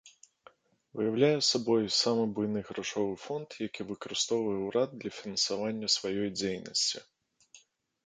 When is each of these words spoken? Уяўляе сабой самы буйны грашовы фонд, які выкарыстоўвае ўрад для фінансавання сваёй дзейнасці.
Уяўляе 0.99 1.39
сабой 1.51 1.85
самы 1.97 2.23
буйны 2.39 2.59
грашовы 2.71 3.13
фонд, 3.27 3.49
які 3.67 3.81
выкарыстоўвае 3.93 4.59
ўрад 4.67 4.89
для 5.05 5.11
фінансавання 5.21 5.87
сваёй 6.01 6.29
дзейнасці. 6.43 7.09